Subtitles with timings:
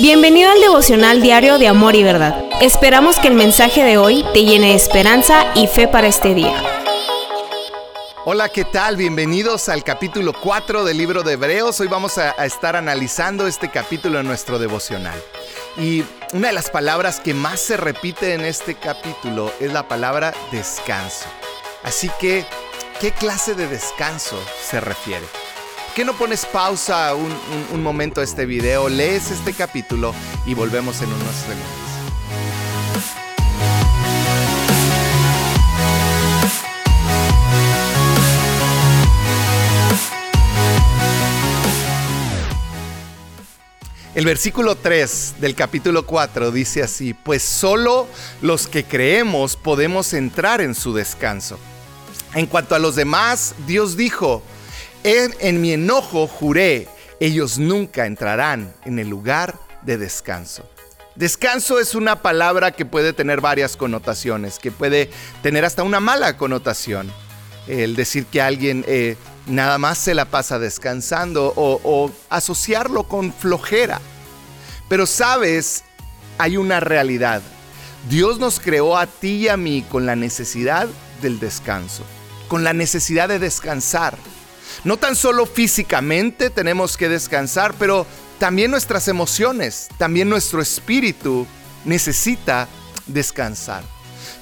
[0.00, 2.42] Bienvenido al devocional diario de Amor y Verdad.
[2.62, 6.54] Esperamos que el mensaje de hoy te llene de esperanza y fe para este día.
[8.24, 8.96] Hola, ¿qué tal?
[8.96, 11.80] Bienvenidos al capítulo 4 del libro de Hebreos.
[11.80, 15.22] Hoy vamos a, a, estar analizando este capítulo en nuestro devocional.
[15.76, 20.32] Y una de las palabras que más se repite en este capítulo es la palabra
[20.50, 21.26] descanso.
[21.82, 22.46] Así que,
[23.02, 25.26] ¿qué clase de descanso se refiere?
[25.90, 30.14] ¿Por qué no pones pausa un, un, un momento a este video, lees este capítulo
[30.46, 31.66] y volvemos en unos segundos?
[44.14, 48.06] El versículo 3 del capítulo 4 dice así, pues solo
[48.40, 51.58] los que creemos podemos entrar en su descanso.
[52.34, 54.44] En cuanto a los demás, Dios dijo,
[55.04, 56.88] en, mi enojo juré,
[57.20, 60.68] ellos nunca entrarán en el lugar de descanso.
[61.14, 65.10] Descanso es una palabra que puede tener varias connotaciones, que puede
[65.42, 67.12] tener hasta una mala connotación.
[67.66, 74.00] El decir que alguien eh, nada más se la pasa descansando o asociarlo con flojera.
[74.88, 75.84] Pero sabes,
[76.38, 77.42] hay una realidad.
[78.08, 80.88] Dios nos creó a ti y a mí con la necesidad
[81.20, 82.02] del descanso,
[82.48, 84.16] con la necesidad de descansar.
[84.84, 88.06] No tan solo físicamente tenemos que descansar, pero
[88.38, 91.46] también nuestras emociones, también nuestro espíritu
[91.84, 92.68] necesita
[93.06, 93.82] descansar.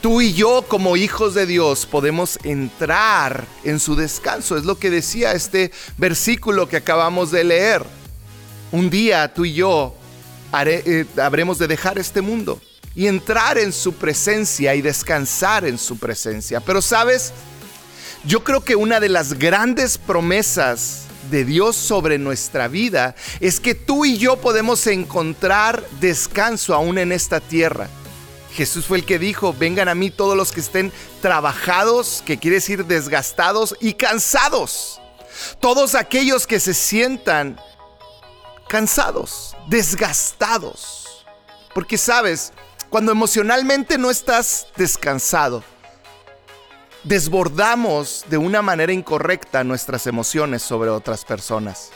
[0.00, 4.56] Tú y yo como hijos de Dios podemos entrar en su descanso.
[4.56, 7.82] Es lo que decía este versículo que acabamos de leer.
[8.70, 9.94] Un día tú y yo
[10.52, 12.60] haré, eh, habremos de dejar este mundo
[12.94, 16.60] y entrar en su presencia y descansar en su presencia.
[16.60, 17.32] Pero sabes,
[18.26, 23.74] yo creo que una de las grandes promesas de Dios sobre nuestra vida es que
[23.74, 27.88] tú y yo podemos encontrar descanso aún en esta tierra.
[28.54, 32.56] Jesús fue el que dijo, vengan a mí todos los que estén trabajados, que quiere
[32.56, 35.00] decir desgastados y cansados.
[35.60, 37.60] Todos aquellos que se sientan
[38.68, 41.26] cansados, desgastados.
[41.74, 42.52] Porque sabes,
[42.88, 45.64] cuando emocionalmente no estás descansado,
[47.04, 51.90] desbordamos de una manera incorrecta nuestras emociones sobre otras personas.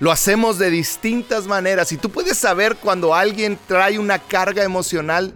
[0.00, 5.34] Lo hacemos de distintas maneras y tú puedes saber cuando alguien trae una carga emocional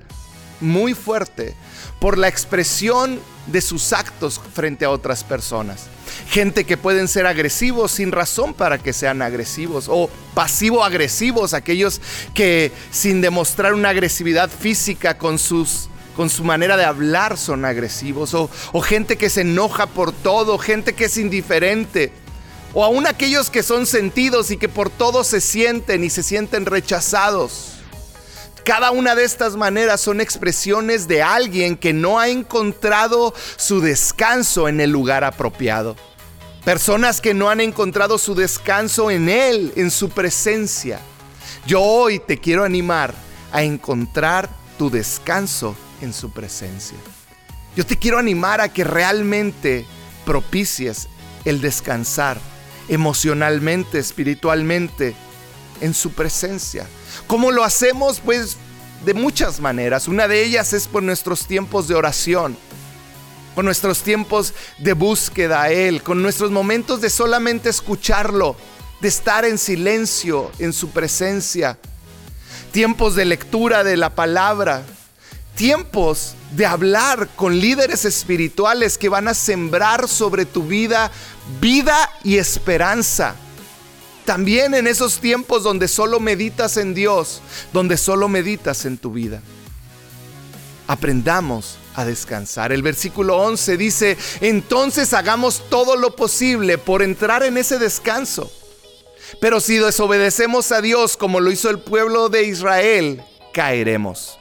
[0.61, 1.57] muy fuerte
[1.99, 5.87] por la expresión de sus actos frente a otras personas.
[6.29, 12.01] Gente que pueden ser agresivos sin razón para que sean agresivos o pasivo-agresivos, aquellos
[12.35, 18.35] que sin demostrar una agresividad física con sus con su manera de hablar son agresivos,
[18.35, 18.49] o,
[18.81, 22.13] gente que se enoja por todo, gente que es indiferente,
[22.75, 26.67] o aún aquellos que son sentidos y que por todo se sienten y se sienten
[26.67, 27.69] rechazados.
[28.65, 34.69] Cada una de estas maneras son expresiones de alguien que no ha encontrado su descanso
[34.69, 35.97] en el lugar apropiado.
[36.65, 41.01] Personas que no han encontrado su descanso en Él, en su presencia.
[41.67, 43.13] Yo hoy te quiero animar
[43.51, 44.49] a encontrar
[44.79, 46.99] tu descanso en su presencia.
[47.75, 49.87] Yo te quiero animar a que realmente
[50.27, 51.09] propicies
[51.45, 52.39] el descansar
[52.89, 55.15] emocionalmente, espiritualmente,
[55.81, 56.87] en su presencia.
[57.27, 58.21] ¿Cómo lo hacemos?
[58.21, 58.57] Pues
[59.05, 60.09] de muchas maneras.
[60.09, 62.57] Una de ellas es por nuestros tiempos de oración,
[63.55, 68.57] con nuestros tiempos de búsqueda a Él, con nuestros momentos de solamente escucharlo,
[69.01, 71.79] de estar en silencio en su presencia.
[72.71, 74.85] Tiempos de lectura de la palabra,
[75.55, 81.11] tiempos de hablar con líderes espirituales que van a sembrar sobre tu vida
[81.61, 83.35] vida y esperanza.
[84.25, 87.43] También en esos tiempos donde solo meditas en Dios,
[87.73, 89.43] donde solo meditas en tu vida.
[90.87, 92.73] Aprendamos a descansar.
[92.73, 98.51] El versículo 11 dice, entonces hagamos todo lo posible por entrar en ese descanso.
[99.41, 104.39] Pero si desobedecemos a Dios como lo hizo el pueblo de Israel, caeremos.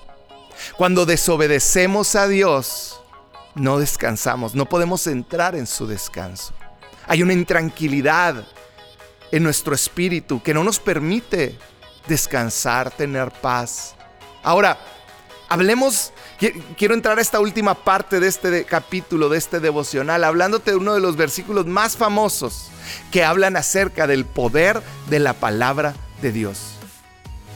[0.77, 3.01] Cuando desobedecemos a Dios,
[3.55, 6.53] no descansamos, no podemos entrar en su descanso.
[7.07, 8.45] Hay una intranquilidad
[9.31, 11.57] en nuestro espíritu que no nos permite
[12.07, 13.95] descansar, tener paz.
[14.43, 14.77] Ahora,
[15.49, 16.11] hablemos,
[16.77, 20.93] quiero entrar a esta última parte de este capítulo, de este devocional, hablándote de uno
[20.93, 22.69] de los versículos más famosos
[23.11, 26.80] que hablan acerca del poder de la palabra de Dios.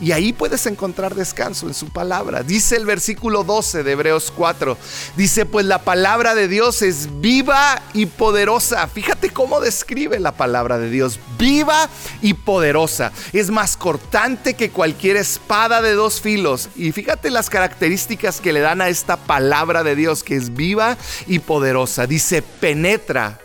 [0.02, 2.44] Y ahí puedes encontrar descanso en su palabra.
[2.44, 4.78] Dice el versículo 12 de Hebreos 4.
[5.16, 8.88] Dice, pues la palabra de Dios es viva y poderosa.
[8.88, 11.20] Fíjate cómo describe la palabra de Dios.
[11.40, 11.90] Viva
[12.22, 13.14] y poderosa.
[13.32, 16.70] Es más cortante que cualquier espada de dos filos.
[16.76, 20.98] Y fíjate las características que le dan a esta palabra de Dios, que es viva
[21.26, 22.06] y poderosa.
[22.06, 23.40] Dice, penetra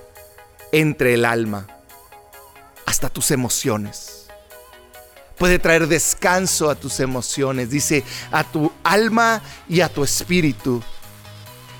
[0.73, 1.69] entre el alma
[2.87, 4.20] hasta tus emociones
[5.41, 9.41] puede traer descanso a tus emociones, dice a tu alma
[9.71, 10.83] y a tu espíritu.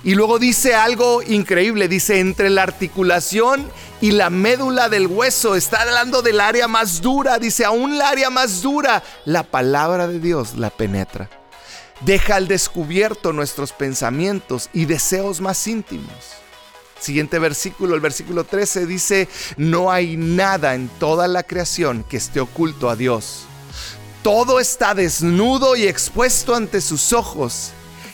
[0.03, 3.71] Y luego dice algo increíble, dice entre la articulación
[4.01, 8.31] y la médula del hueso, está hablando del área más dura, dice aún la área
[8.31, 11.29] más dura, la palabra de Dios la penetra.
[12.01, 16.41] Deja al descubierto nuestros pensamientos y deseos más íntimos.
[17.01, 22.41] Siguiente versículo, el versículo 13 dice, no hay nada en toda la creación que esté
[22.41, 23.45] oculto a Dios.
[24.23, 27.71] Todo está desnudo y expuesto ante sus ojos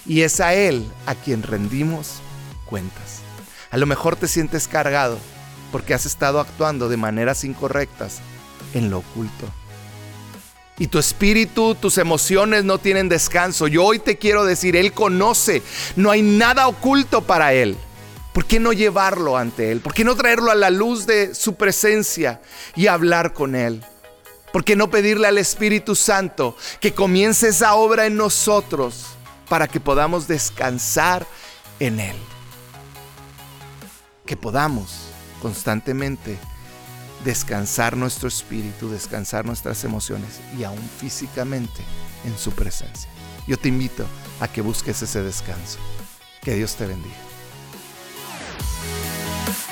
[0.06, 2.20] y es a Él a quien rendimos
[2.64, 3.20] cuentas.
[3.72, 5.18] A lo mejor te sientes cargado
[5.72, 8.20] porque has estado actuando de maneras incorrectas
[8.72, 9.46] en lo oculto.
[10.78, 13.66] Y tu espíritu, tus emociones no tienen descanso.
[13.66, 15.62] Yo hoy te quiero decir, Él conoce,
[15.96, 17.76] no hay nada oculto para Él.
[18.36, 19.80] ¿Por qué no llevarlo ante Él?
[19.80, 22.42] ¿Por qué no traerlo a la luz de su presencia
[22.74, 23.82] y hablar con Él?
[24.52, 29.06] ¿Por qué no pedirle al Espíritu Santo que comience esa obra en nosotros
[29.48, 31.26] para que podamos descansar
[31.80, 32.16] en Él?
[34.26, 35.08] Que podamos
[35.40, 36.36] constantemente
[37.24, 41.82] descansar nuestro espíritu, descansar nuestras emociones y aún físicamente
[42.26, 43.08] en su presencia.
[43.46, 44.04] Yo te invito
[44.40, 45.78] a que busques ese descanso.
[46.42, 47.35] Que Dios te bendiga.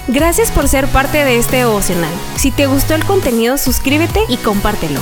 [0.07, 2.13] Gracias por ser parte de este devocional.
[2.37, 5.01] Si te gustó el contenido, suscríbete y compártelo.